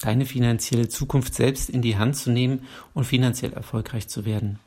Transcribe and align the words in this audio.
deine 0.00 0.26
finanzielle 0.26 0.88
Zukunft 0.88 1.34
selbst 1.34 1.70
in 1.70 1.82
die 1.82 1.96
Hand 1.96 2.16
zu 2.16 2.30
nehmen 2.30 2.66
und 2.94 3.04
finanziell 3.04 3.52
erfolgreich 3.52 4.08
zu 4.08 4.24
werden. 4.24 4.58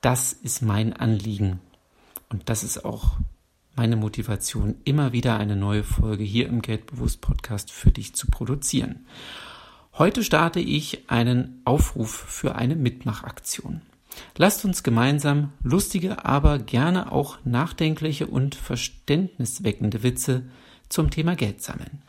Das 0.00 0.32
ist 0.32 0.62
mein 0.62 0.92
Anliegen. 0.92 1.60
Und 2.30 2.48
das 2.48 2.64
ist 2.64 2.84
auch 2.84 3.16
meine 3.76 3.96
Motivation, 3.96 4.76
immer 4.84 5.12
wieder 5.12 5.38
eine 5.38 5.56
neue 5.56 5.84
Folge 5.84 6.24
hier 6.24 6.48
im 6.48 6.62
Geldbewusst 6.62 7.20
Podcast 7.20 7.70
für 7.70 7.90
dich 7.90 8.14
zu 8.14 8.26
produzieren. 8.26 9.06
Heute 9.94 10.24
starte 10.24 10.60
ich 10.60 11.10
einen 11.10 11.60
Aufruf 11.64 12.10
für 12.10 12.54
eine 12.54 12.76
Mitmachaktion. 12.76 13.82
Lasst 14.36 14.64
uns 14.64 14.82
gemeinsam 14.82 15.52
lustige, 15.62 16.24
aber 16.24 16.58
gerne 16.58 17.12
auch 17.12 17.38
nachdenkliche 17.44 18.26
und 18.26 18.54
verständnisweckende 18.54 20.02
Witze 20.02 20.44
zum 20.88 21.10
Thema 21.10 21.36
Geld 21.36 21.62
sammeln. 21.62 22.02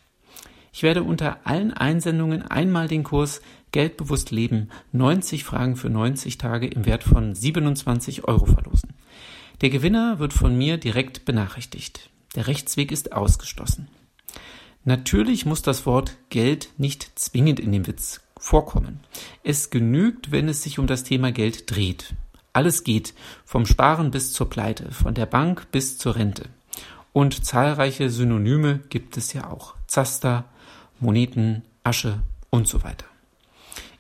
Ich 0.74 0.84
werde 0.84 1.04
unter 1.04 1.40
allen 1.46 1.74
Einsendungen 1.74 2.44
einmal 2.44 2.88
den 2.88 3.04
Kurs 3.04 3.42
Geldbewusst 3.72 4.32
Leben 4.32 4.70
90 4.92 5.44
Fragen 5.44 5.76
für 5.76 5.90
90 5.90 6.38
Tage 6.38 6.68
im 6.68 6.86
Wert 6.86 7.04
von 7.04 7.36
27 7.36 8.26
Euro 8.26 8.46
verlosen. 8.46 8.94
Der 9.62 9.70
Gewinner 9.70 10.20
wird 10.20 10.34
von 10.34 10.58
mir 10.58 10.78
direkt 10.78 11.26
benachrichtigt. 11.26 12.10
Der 12.36 12.48
Rechtsweg 12.48 12.92
ist 12.92 13.14
ausgeschlossen. 13.14 13.90
Natürlich 14.84 15.46
muss 15.46 15.62
das 15.62 15.86
Wort 15.86 16.18
Geld 16.30 16.70
nicht 16.78 17.12
zwingend 17.20 17.60
in 17.60 17.72
dem 17.72 17.86
Witz 17.86 18.22
vorkommen. 18.40 19.02
Es 19.44 19.70
genügt, 19.70 20.32
wenn 20.32 20.50
es 20.50 20.64
sich 20.64 20.80
um 20.80 20.88
das 20.88 21.04
Thema 21.04 21.32
Geld 21.32 21.70
dreht. 21.70 22.16
Alles 22.54 22.84
geht, 22.84 23.14
vom 23.46 23.66
Sparen 23.66 24.10
bis 24.12 24.34
zur 24.34 24.50
Pleite, 24.50 24.92
von 24.92 25.14
der 25.14 25.28
Bank 25.28 25.68
bis 25.72 25.98
zur 25.98 26.16
Rente. 26.16 26.50
Und 27.14 27.46
zahlreiche 27.46 28.10
Synonyme 28.10 28.80
gibt 28.90 29.18
es 29.18 29.34
ja 29.34 29.52
auch. 29.52 29.76
Zaster, 29.86 30.46
Moneten, 31.02 31.64
Asche 31.84 32.22
und 32.50 32.68
so 32.68 32.84
weiter. 32.84 33.06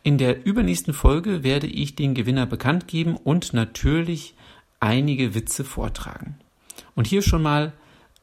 In 0.03 0.17
der 0.17 0.45
übernächsten 0.45 0.93
Folge 0.93 1.43
werde 1.43 1.67
ich 1.67 1.95
den 1.95 2.15
Gewinner 2.15 2.45
bekannt 2.45 2.87
geben 2.87 3.17
und 3.17 3.53
natürlich 3.53 4.35
einige 4.79 5.35
Witze 5.35 5.63
vortragen. 5.63 6.35
Und 6.95 7.05
hier 7.07 7.21
schon 7.21 7.43
mal 7.43 7.73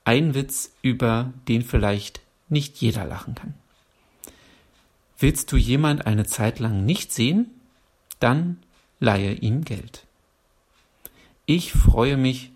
ein 0.05 0.34
Witz, 0.34 0.72
über 0.83 1.33
den 1.48 1.62
vielleicht 1.62 2.20
nicht 2.48 2.78
jeder 2.78 3.05
lachen 3.05 3.34
kann. 3.34 3.55
Willst 5.19 5.53
du 5.53 5.56
jemand 5.56 6.06
eine 6.06 6.27
Zeit 6.27 6.58
lang 6.58 6.84
nicht 6.84 7.12
sehen? 7.12 7.50
Dann 8.20 8.58
leihe 9.00 9.34
ihm 9.34 9.64
Geld. 9.64 10.06
Ich 11.47 11.72
freue 11.72 12.16
mich 12.16 12.53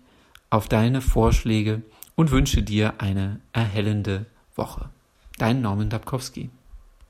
auf 0.49 0.67
deine 0.67 1.01
Vorschläge 1.01 1.81
und 2.15 2.31
wünsche 2.31 2.63
dir 2.63 2.95
eine 2.99 3.39
erhellende 3.53 4.25
Woche. 4.55 4.89
Dein 5.43 5.59
Norman 5.59 5.89
Dabkowski. 5.89 6.51